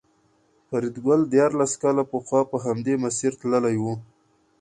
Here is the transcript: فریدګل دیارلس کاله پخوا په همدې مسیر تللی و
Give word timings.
فریدګل 0.67 1.21
دیارلس 1.33 1.73
کاله 1.81 2.03
پخوا 2.11 2.41
په 2.51 2.57
همدې 2.65 2.95
مسیر 3.03 3.31
تللی 3.41 3.75
و 3.81 3.85